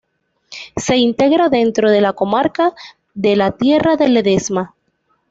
[0.77, 2.73] Se integra dentro de la comarca
[3.13, 4.73] de la Tierra de Ledesma.